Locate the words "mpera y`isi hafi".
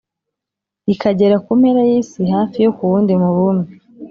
1.59-2.57